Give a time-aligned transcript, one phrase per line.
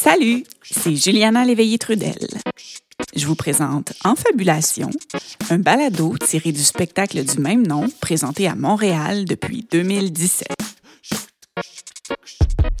[0.00, 2.28] Salut, c'est Juliana Léveillé-Trudel.
[3.16, 4.90] Je vous présente Enfabulation,
[5.50, 10.46] un balado tiré du spectacle du même nom présenté à Montréal depuis 2017.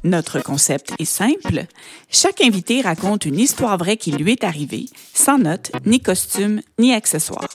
[0.04, 1.64] Notre concept est simple.
[2.08, 6.94] Chaque invité raconte une histoire vraie qui lui est arrivée, sans notes, ni costume, ni
[6.94, 7.48] accessoires.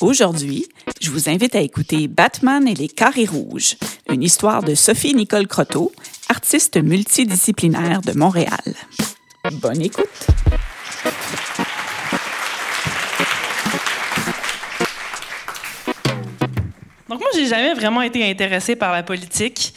[0.00, 0.66] Aujourd'hui,
[1.00, 3.76] je vous invite à écouter Batman et les carrés rouges,
[4.08, 5.90] une histoire de Sophie Nicole Croteau,
[6.32, 8.74] artiste multidisciplinaire de Montréal.
[9.52, 10.06] Bonne écoute!
[17.10, 19.74] Donc moi, j'ai jamais vraiment été intéressée par la politique.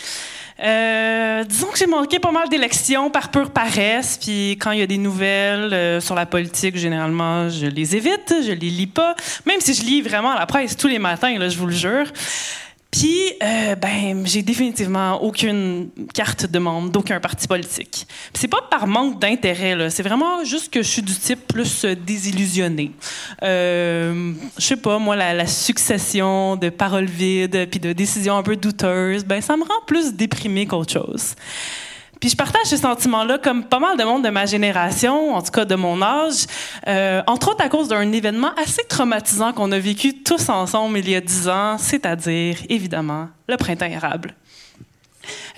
[0.63, 4.81] Euh, disons que j'ai manqué pas mal d'élections par pure paresse, puis quand il y
[4.81, 9.13] a des nouvelles euh, sur la politique, généralement, je les évite, je les lis pas,
[9.45, 12.05] même si je lis vraiment la presse tous les matins, je vous le jure.
[12.97, 18.07] Puis, euh, ben, j'ai définitivement aucune carte de membre d'aucun parti politique.
[18.33, 19.89] C'est pas par manque d'intérêt, là.
[19.89, 22.91] C'est vraiment juste que je suis du type plus euh, désillusionné.
[23.43, 28.43] Euh, je sais pas, moi, la, la, succession de paroles vides puis de décisions un
[28.43, 31.35] peu douteuses, ben, ça me rend plus déprimé qu'autre chose.
[32.19, 35.51] Puis je partage ce sentiment-là comme pas mal de monde de ma génération, en tout
[35.51, 36.45] cas de mon âge,
[36.87, 41.09] euh, entre autres à cause d'un événement assez traumatisant qu'on a vécu tous ensemble il
[41.09, 44.35] y a dix ans, c'est-à-dire, évidemment, le printemps érable.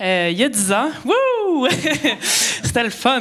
[0.00, 1.68] Euh, il y a dix ans, wouh!
[2.20, 3.20] C'était le fun.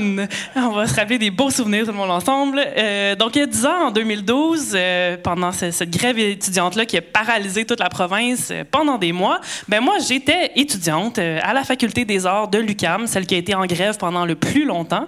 [0.55, 2.61] On va se rappeler des beaux souvenirs, tout le monde ensemble.
[2.65, 6.85] Euh, donc, il y a dix ans, en 2012, euh, pendant ce, cette grève étudiante-là
[6.85, 11.63] qui a paralysé toute la province pendant des mois, ben moi, j'étais étudiante à la
[11.63, 15.07] Faculté des arts de l'UCAM, celle qui a été en grève pendant le plus longtemps.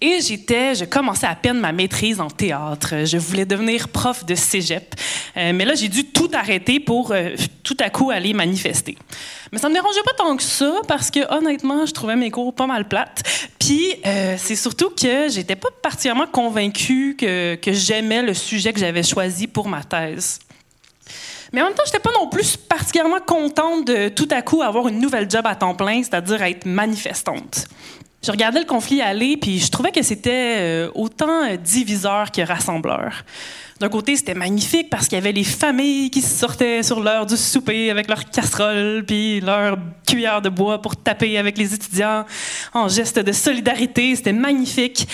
[0.00, 3.04] Et j'étais, je commençais à peine ma maîtrise en théâtre.
[3.04, 4.94] Je voulais devenir prof de cégep.
[5.36, 7.30] Euh, mais là, j'ai dû tout arrêter pour euh,
[7.64, 8.96] tout à coup aller manifester.
[9.50, 12.54] Mais ça me dérangeait pas tant que ça parce que honnêtement, je trouvais mes cours
[12.54, 13.22] pas mal plates.
[13.58, 18.78] Puis euh, c'est surtout que j'étais pas particulièrement convaincue que, que j'aimais le sujet que
[18.78, 20.38] j'avais choisi pour ma thèse.
[21.52, 24.86] Mais en même temps, j'étais pas non plus particulièrement contente de tout à coup avoir
[24.86, 27.66] une nouvelle job à temps plein, c'est-à-dire être manifestante.
[28.24, 33.24] Je regardais le conflit aller, puis je trouvais que c'était euh, autant diviseur que rassembleur.
[33.80, 37.36] D'un côté, c'était magnifique parce qu'il y avait les familles qui sortaient sur l'heure du
[37.36, 42.24] souper avec leurs casseroles puis leurs cuillères de bois pour taper avec les étudiants
[42.74, 44.16] en geste de solidarité.
[44.16, 45.06] C'était magnifique.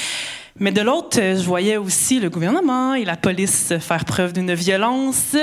[0.60, 5.37] Mais de l'autre, je voyais aussi le gouvernement et la police faire preuve d'une violence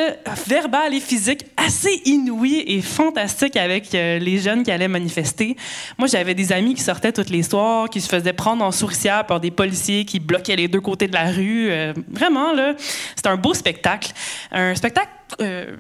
[0.48, 5.58] verbale et physique assez inouïe et fantastique avec les jeunes qui allaient manifester.
[5.98, 9.26] Moi, j'avais des amis qui sortaient toutes les soirs, qui se faisaient prendre en souricière
[9.26, 11.70] par des policiers qui bloquaient les deux côtés de la rue.
[11.70, 12.74] Euh, vraiment, là,
[13.14, 14.14] c'était un beau spectacle.
[14.54, 15.10] Un spectacle
[15.42, 15.76] euh,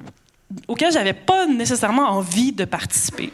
[0.67, 3.31] auquel j'avais pas nécessairement envie de participer.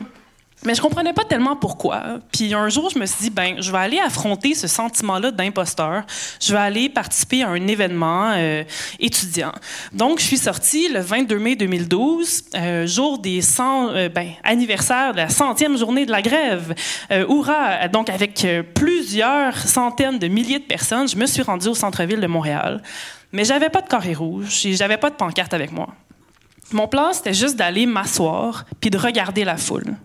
[0.66, 2.20] Mais je comprenais pas tellement pourquoi.
[2.32, 6.04] Puis un jour, je me suis dit, ben, je vais aller affronter ce sentiment-là d'imposteur.
[6.42, 8.64] Je vais aller participer à un événement euh,
[9.00, 9.52] étudiant.
[9.94, 15.12] Donc, je suis sortie le 22 mai 2012, euh, jour des 100, euh, ben, anniversaire
[15.12, 16.74] de la centième journée de la grève.
[17.12, 17.88] Hurrah!
[17.88, 22.28] Donc, avec plusieurs centaines de milliers de personnes, je me suis rendue au centre-ville de
[22.28, 22.82] Montréal.
[23.32, 25.90] Mais j'avais pas de carré rouge et j'avais pas de pancarte avec moi.
[26.72, 29.96] Mon plan, c'était juste d'aller m'asseoir puis de regarder la foule.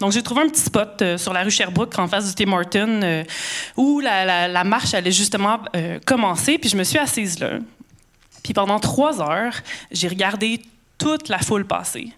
[0.00, 2.52] Donc, j'ai trouvé un petit spot euh, sur la rue Sherbrooke, en face du Tim
[2.52, 3.24] Hortons, euh,
[3.76, 7.58] où la, marche allait justement euh, commencer, puis je me suis assise là.
[8.42, 9.54] Puis pendant trois heures,
[9.92, 10.62] j'ai regardé
[10.96, 12.12] toute la foule passer.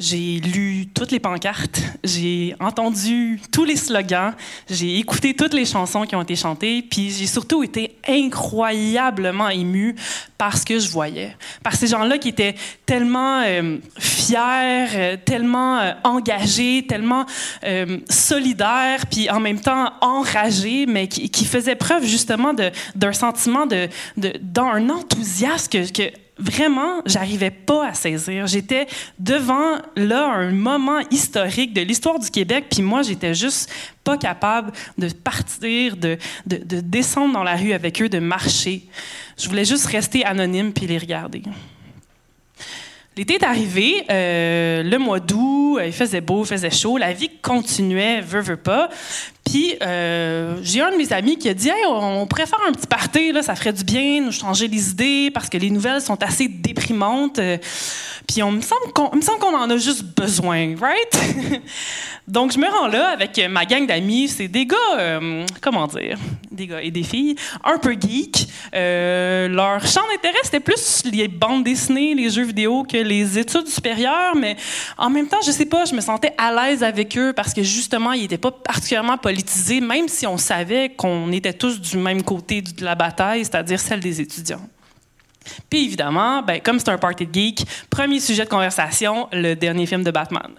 [0.00, 4.32] J'ai lu toutes les pancartes, j'ai entendu tous les slogans,
[4.70, 9.94] j'ai écouté toutes les chansons qui ont été chantées, puis j'ai surtout été incroyablement émue
[10.38, 11.36] par ce que je voyais.
[11.62, 12.54] Par ces gens-là qui étaient
[12.86, 13.76] tellement euh,
[14.38, 17.26] euh, tellement euh, engagés, tellement
[17.64, 22.54] euh, solidaires, puis en même temps enragés, mais qui, faisaient preuve justement
[22.94, 28.46] d'un sentiment de, d'un enthousiasme que, que vraiment, j'arrivais pas à saisir.
[28.46, 28.86] J'étais
[29.18, 33.70] devant là un moment historique de l'histoire du Québec, puis moi j'étais juste
[34.04, 36.16] pas capable de partir, de,
[36.46, 38.84] de, descendre dans la rue avec eux, de marcher.
[39.38, 41.42] Je voulais juste rester anonyme puis les regarder.
[43.20, 47.28] L'été est arrivé, euh, le mois d'août, il faisait beau, il faisait chaud, la vie
[47.42, 48.88] continuait, veut, veut pas.
[49.50, 52.72] Puis euh, j'ai un de mes amis qui a dit hey, on pourrait faire un
[52.72, 56.00] petit party, là, ça ferait du bien, nous changer les idées parce que les nouvelles
[56.00, 57.40] sont assez déprimantes.
[58.28, 61.62] Puis on me semble qu'on en a juste besoin, right?
[62.28, 66.16] Donc je me rends là avec ma gang d'amis, c'est des gars, euh, comment dire,
[66.52, 68.46] des gars et des filles, un peu geeks.
[68.72, 73.66] Euh, leur champ d'intérêt c'était plus les bandes dessinées, les jeux vidéo que les études
[73.66, 74.56] supérieures, mais
[74.96, 77.64] en même temps, je sais pas, je me sentais à l'aise avec eux parce que
[77.64, 79.16] justement, ils n'étaient pas particulièrement
[79.80, 84.00] même si on savait qu'on était tous du même côté de la bataille, c'est-à-dire celle
[84.00, 84.66] des étudiants.
[85.68, 89.86] Puis évidemment, ben, comme c'est un party de geek, premier sujet de conversation, le dernier
[89.86, 90.50] film de Batman.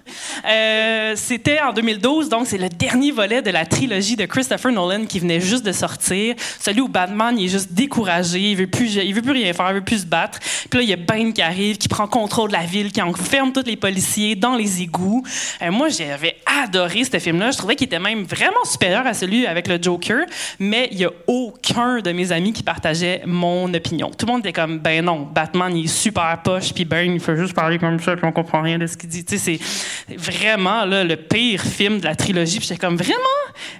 [0.49, 5.05] Euh, c'était en 2012, donc c'est le dernier volet de la trilogie de Christopher Nolan
[5.05, 6.35] qui venait juste de sortir.
[6.59, 9.75] Celui où Batman est juste découragé, il veut plus, il veut plus rien faire, il
[9.75, 10.39] veut plus se battre.
[10.69, 13.01] Puis là, il y a Bane qui arrive, qui prend contrôle de la ville, qui
[13.01, 15.23] enferme tous les policiers dans les égouts.
[15.61, 17.51] Euh, moi, j'avais adoré ce film-là.
[17.51, 20.25] Je trouvais qu'il était même vraiment supérieur à celui avec le Joker,
[20.59, 24.11] mais il y a aucun de mes amis qui partageait mon opinion.
[24.11, 27.19] Tout le monde était comme ben non, Batman, il est super poche, puis ben, il
[27.19, 29.23] fait juste parler comme ça, puis on comprend rien de ce qu'il dit.
[29.23, 32.59] Tu sais, c'est vraiment là, le pire film de la trilogie.
[32.59, 33.17] Puis j'étais comme, vraiment?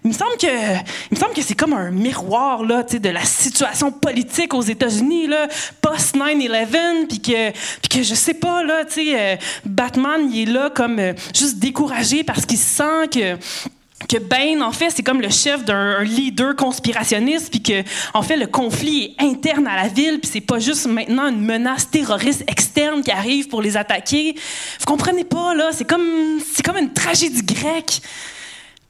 [0.04, 3.92] Il me semble que, que c'est comme un miroir là, tu sais, de la situation
[3.92, 5.48] politique aux États-Unis, là,
[5.82, 10.50] post 9/11, puis que, puis que je sais pas là, tu sais, euh, Batman, il
[10.50, 13.38] est là comme euh, juste découragé parce qu'il sent que
[14.08, 17.84] que Bane, en fait, c'est comme le chef d'un leader conspirationniste, puis que,
[18.14, 21.42] en fait, le conflit est interne à la ville, puis c'est pas juste maintenant une
[21.42, 24.36] menace terroriste externe qui arrive pour les attaquer.
[24.80, 25.72] Vous comprenez pas, là?
[25.72, 28.02] C'est comme, c'est comme une tragédie grecque.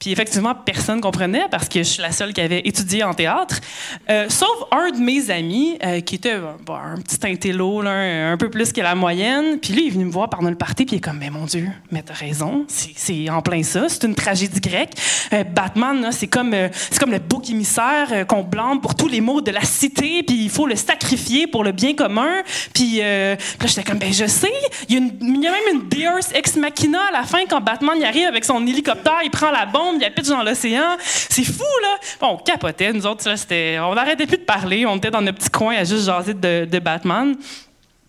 [0.02, 3.14] Puis effectivement, personne ne comprenait parce que je suis la seule qui avait étudié en
[3.14, 3.62] théâtre.
[4.10, 8.50] Euh, sauf un de mes amis euh, qui était un petit intello, là, un, peu
[8.50, 9.60] plus que la moyenne.
[9.60, 11.30] Puis lui, il est venu me voir pendant le party, puis il est comme, mais
[11.30, 14.94] mon Dieu, mais t'as raison, c'est en plein ça, c'est une tragédie grecque.
[15.34, 19.42] Euh, Batman, c'est comme, c'est comme le bouc émissaire qu'on blâme pour tous les maux
[19.42, 22.42] de la cité, puis il faut le sacrifier pour le bien commun.
[22.74, 24.52] Puis, là, j'étais comme, ben je sais,
[24.90, 27.62] il y, a il y a même une Deus Ex Machina à la fin quand
[27.62, 30.44] Batman y arrive avec son hélicoptère, il prend la bombe il y a pitch dans
[30.44, 30.98] l'océan.
[31.00, 31.98] C'est fou, là.
[32.20, 32.94] Bon, on capotait.
[32.94, 34.86] Nous autres, là, c'était, on n'arrêtait plus de parler.
[34.86, 37.36] On était dans notre petit coin à juste jaser de, Batman.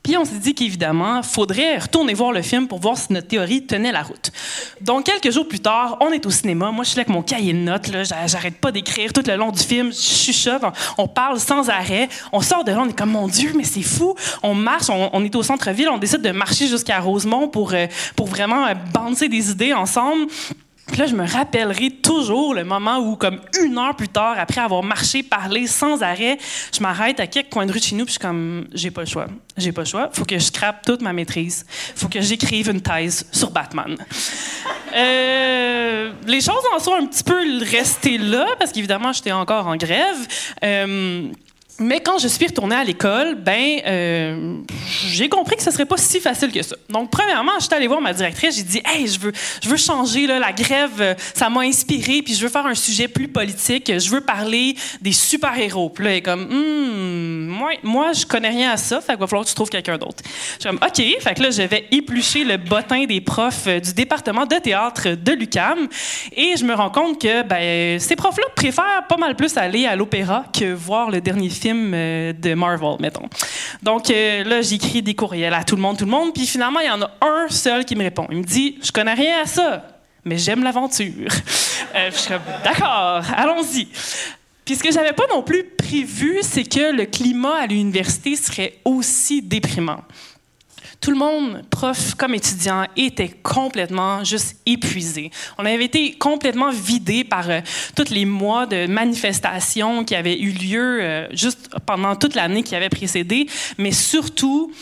[0.02, 3.64] Puis on s'est dit qu'évidemment, faudrait retourner voir le film pour voir si notre théorie
[3.64, 4.32] tenait la route.
[4.80, 6.72] Donc quelques jours plus tard, on est au cinéma.
[6.72, 7.86] Moi, je suis là avec mon cahier de notes.
[7.88, 9.92] Là, j'arrête pas d'écrire tout le long du film.
[9.92, 10.62] Je chuchote.
[10.98, 12.08] On, parle sans arrêt.
[12.32, 14.16] On sort de là, on est comme mon Dieu, mais c'est fou.
[14.42, 14.90] On marche.
[14.90, 15.88] On, est au centre-ville.
[15.88, 17.86] On décide de marcher jusqu'à Rosemont pour euh,
[18.16, 20.26] pour vraiment euh, des idées ensemble.
[20.88, 24.60] Puis là, je me rappellerai toujours le moment où, comme une heure plus tard, après
[24.60, 26.38] avoir marché, parlé sans arrêt,
[26.74, 28.90] je m'arrête à quelques coins de rue de chez nous, puis je suis comme, j'ai
[28.90, 29.26] pas le choix.
[29.56, 30.10] J'ai pas le choix.
[30.12, 31.64] Faut que je scrape toute ma maîtrise.
[31.94, 33.96] Faut que j'écrive une thèse sur Batman.
[34.94, 39.76] Euh, les choses en sont un petit peu restées là, parce qu'évidemment, j'étais encore en
[39.76, 40.26] grève.
[40.64, 41.28] Euh,
[41.78, 44.56] mais quand je suis retournée à l'école, ben, euh,
[45.06, 46.76] j'ai compris que ce serait pas si facile que ça.
[46.90, 49.32] Donc, premièrement, je suis allée voir ma directrice, j'ai dit, hey, je veux,
[49.62, 53.08] je veux changer la grève, euh, ça m'a inspiré, puis je veux faire un sujet
[53.08, 55.88] plus politique, je veux parler des super héros.
[55.88, 59.20] Puis là, elle est comme, hmm, moi, moi, je connais rien à ça, fait qu'il
[59.20, 60.22] va falloir que tu trouves quelqu'un d'autre.
[60.24, 63.80] Je suis comme, ok, fait que là, je vais éplucher le bottin des profs euh,
[63.80, 65.88] du département de théâtre de l'UCAM,
[66.36, 69.96] et je me rends compte que, ben, ces profs-là préfèrent pas mal plus aller à
[69.96, 73.28] l'opéra que voir le dernier film euh, de Marvel, mettons.
[73.82, 76.80] Donc euh, là, j'écris des courriels à tout le monde, tout le monde, puis finalement,
[76.80, 78.26] il y en a un seul qui me répond.
[78.30, 79.86] Il me dit Je connais rien à ça,
[80.24, 81.28] mais j'aime l'aventure.
[81.94, 83.86] Euh, je suis comme D'accord, allons-y.
[84.64, 88.78] Puis ce que j'avais pas non plus prévu, c'est que le climat à l'université serait
[88.84, 90.00] aussi déprimant
[91.00, 95.30] tout le monde, prof comme étudiant, était complètement juste épuisé.
[95.58, 97.60] On avait été complètement vidé par euh,
[97.96, 102.74] tous les mois de manifestations qui avaient eu lieu euh, juste pendant toute l'année qui
[102.76, 103.46] avait précédé,
[103.78, 104.72] mais surtout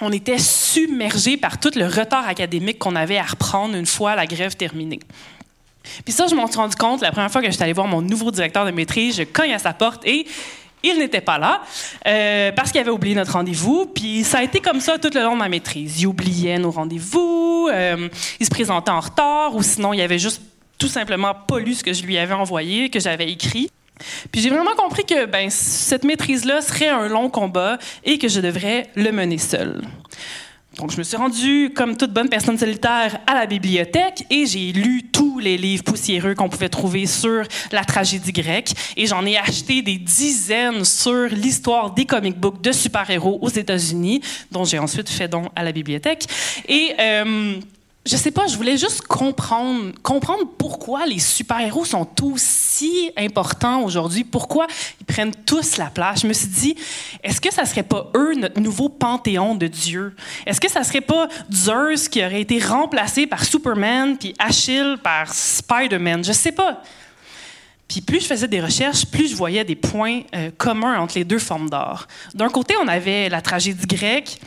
[0.00, 4.26] on était submergé par tout le retard académique qu'on avait à reprendre une fois la
[4.26, 5.00] grève terminée.
[6.04, 7.86] Puis ça, je m'en suis rendu compte la première fois que je suis allée voir
[7.86, 9.16] mon nouveau directeur de maîtrise.
[9.16, 10.26] Je cogne à sa porte et
[10.82, 11.62] il n'était pas là
[12.06, 13.86] euh, parce qu'il avait oublié notre rendez-vous.
[13.86, 16.00] Puis ça a été comme ça tout le long de ma maîtrise.
[16.00, 18.08] Il oubliait nos rendez-vous, euh,
[18.38, 20.42] il se présentait en retard ou sinon il avait juste
[20.78, 23.70] tout simplement pas lu ce que je lui avais envoyé, que j'avais écrit.
[24.32, 28.40] Puis j'ai vraiment compris que ben, cette maîtrise-là serait un long combat et que je
[28.40, 29.82] devrais le mener seul.
[30.76, 34.72] Donc, je me suis rendue, comme toute bonne personne solitaire, à la bibliothèque et j'ai
[34.72, 38.72] lu tous les livres poussiéreux qu'on pouvait trouver sur la tragédie grecque.
[38.96, 44.22] Et j'en ai acheté des dizaines sur l'histoire des comic books de super-héros aux États-Unis,
[44.52, 46.26] dont j'ai ensuite fait don à la bibliothèque.
[46.68, 46.92] Et.
[46.98, 47.60] Euh,
[48.10, 49.92] je sais pas, je voulais juste comprendre,
[50.58, 54.66] pourquoi les super-héros sont aussi importants aujourd'hui, pourquoi
[55.00, 56.22] ils prennent tous la place.
[56.22, 56.74] Je me suis dit,
[57.22, 60.16] est-ce que ça serait pas eux, notre nouveau panthéon de Dieu?
[60.44, 65.32] Est-ce que ça serait pas Zeus qui aurait été remplacé par Superman, puis Achille par
[65.32, 66.24] Spider-Man?
[66.24, 66.82] Je sais pas.
[67.86, 71.24] Puis plus je faisais des recherches, plus je voyais des points euh, communs entre les
[71.24, 72.08] deux formes d'art.
[72.34, 74.40] D'un côté, on avait la tragédie grecque,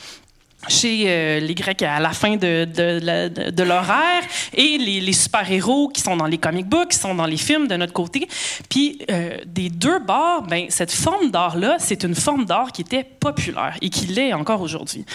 [0.67, 5.89] chez euh, les Grecs à la fin de, de, de, leur ère et les, super-héros
[5.89, 8.27] qui sont dans les comic books, qui sont dans les films de notre côté.
[8.70, 13.03] Puis euh, des deux bords, ben, cette forme d'art-là, c'est une forme d'art qui était
[13.03, 15.05] populaire et qui l'est encore aujourd'hui.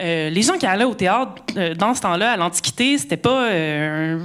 [0.00, 1.42] Euh, les gens qui allaient au théâtre
[1.76, 4.20] dans ce temps-là, à l'Antiquité, c'était pas un,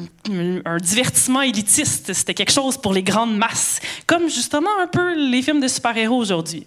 [0.81, 5.61] divertissement élitiste, c'était quelque chose pour les grandes masses, comme justement un peu les films
[5.61, 6.65] de super-héros aujourd'hui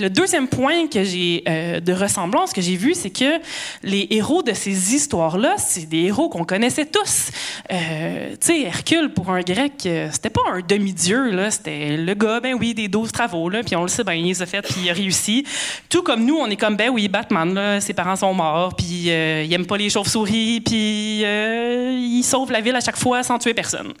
[0.00, 3.40] le deuxième point que j'ai euh, de ressemblance que j'ai vu, c'est que
[3.82, 7.30] les héros de ces histoires-là, c'est des héros qu'on connaissait tous.
[7.70, 12.14] Euh, tu sais, Hercule pour un grec, euh, c'était pas un demi-dieu là, c'était le
[12.14, 14.46] gars, ben oui, des douze travaux là, puis on le sait, ben il les a
[14.46, 15.44] fait, puis il a réussi.
[15.88, 18.86] Tout comme nous, on est comme ben oui, Batman là, ses parents sont morts, puis
[18.86, 23.54] il aime pas les chauves-souris, puis il sauve la ville à chaque fois sans tuer
[23.54, 23.92] personne.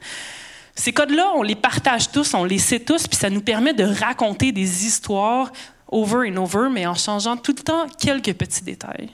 [0.76, 3.84] Ces codes-là, on les partage tous, on les sait tous, puis ça nous permet de
[3.84, 5.52] raconter des histoires
[5.88, 9.10] over and over, mais en changeant tout le temps quelques petits détails.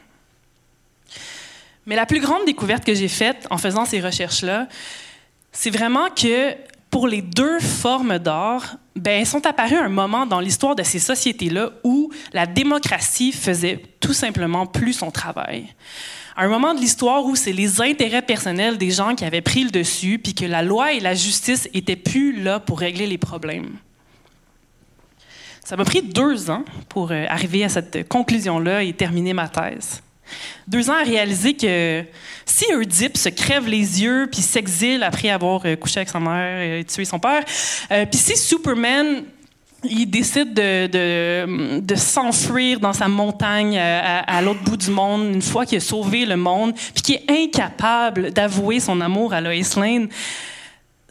[1.87, 4.69] Mais la plus grande découverte que j'ai faite en faisant ces recherches-là,
[5.53, 6.55] c'est vraiment que
[6.91, 11.71] pour les deux formes d'art, ben, sont apparues un moment dans l'histoire de ces sociétés-là
[11.85, 15.67] où la démocratie faisait tout simplement plus son travail.
[16.37, 19.71] Un moment de l'histoire où c'est les intérêts personnels des gens qui avaient pris le
[19.71, 23.77] dessus, puis que la loi et la justice étaient plus là pour régler les problèmes.
[25.65, 30.03] Ça m'a pris deux ans pour euh, arriver à cette conclusion-là et terminer ma thèse.
[30.67, 32.05] Deux ans à réaliser que
[32.47, 36.79] si Oedipe se crève les yeux puis s'exile après avoir euh, couché avec sa mère
[36.79, 37.45] et tué son père,
[37.91, 39.25] euh, puis si Superman
[39.83, 45.41] il décide de, de, s'enfuir dans sa montagne à, à l'autre bout du monde une
[45.41, 49.55] fois qu'il a sauvé le monde, puis qu'il est incapable d'avouer son amour à Lois
[49.77, 50.09] Lane,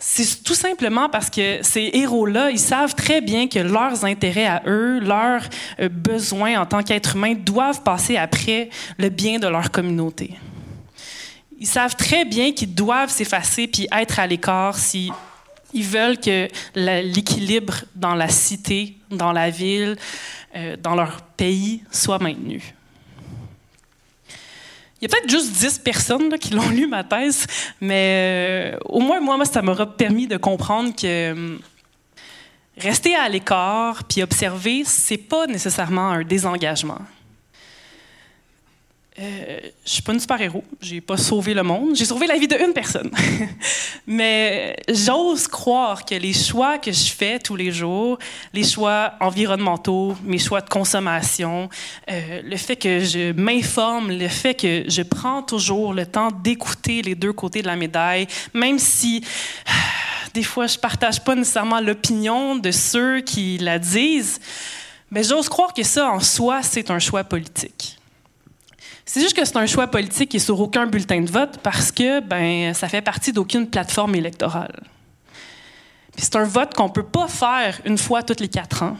[0.01, 4.63] c'est tout simplement parce que ces héros-là, ils savent très bien que leurs intérêts à
[4.65, 5.43] eux, leurs
[5.81, 10.35] euh, besoins en tant qu'êtres humains doivent passer après le bien de leur communauté.
[11.59, 15.11] Ils savent très bien qu'ils doivent s'effacer puis être à l'écart si
[15.73, 19.97] ils veulent que l'équilibre dans la cité, dans la ville,
[20.55, 22.73] euh, dans leur pays soit maintenu.
[25.01, 27.45] Il y a peut-être juste 10 personnes qui l'ont lu, ma thèse,
[27.79, 31.59] mais euh, au moins, moi, ça m'aura permis de comprendre que hum,
[32.77, 36.99] rester à l'écart puis observer, c'est pas nécessairement un désengagement.
[39.21, 42.47] Euh, je suis pas une super-héros, j'ai pas sauvé le monde, j'ai sauvé la vie
[42.47, 43.11] d'une personne.
[44.07, 48.17] Mais j'ose croire que les choix que je fais tous les jours,
[48.53, 51.69] les choix environnementaux, mes choix de consommation,
[52.09, 57.01] euh, le fait que je m'informe, le fait que je prends toujours le temps d'écouter
[57.01, 59.21] les deux côtés de la médaille, même si
[60.33, 64.39] des fois je partage pas nécessairement l'opinion de ceux qui la disent,
[65.11, 67.98] mais j'ose croire que ça en soi, c'est un choix politique.
[69.11, 71.91] C'est juste que c'est un choix politique qui est sur aucun bulletin de vote parce
[71.91, 74.83] que ben, ça fait partie d'aucune plateforme électorale.
[76.15, 78.97] c'est un vote qu'on peut pas faire une fois tous les quatre ans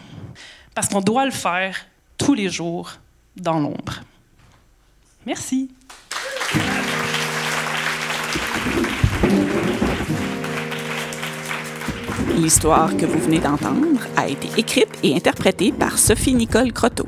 [0.74, 1.78] parce qu'on doit le faire
[2.18, 2.94] tous les jours
[3.38, 4.02] dans l'ombre.
[5.28, 5.70] Merci.
[12.36, 17.06] L'histoire que vous venez d'entendre a été écrite et interprétée par Sophie-Nicole Croteau.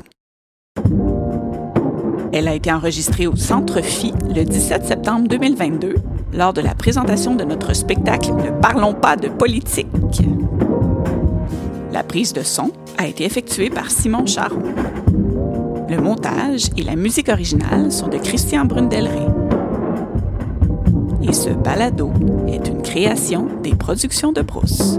[2.32, 5.96] Elle a été enregistrée au Centre Phi le 17 septembre 2022
[6.32, 9.86] lors de la présentation de notre spectacle Ne parlons pas de politique.
[11.92, 14.62] La prise de son a été effectuée par Simon Charon.
[15.90, 19.26] Le montage et la musique originale sont de Christian Brundelray.
[21.22, 22.10] Et ce balado
[22.48, 24.98] est une création des productions de Brousse.